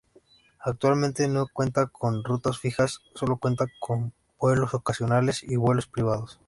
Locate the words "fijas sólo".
2.57-3.37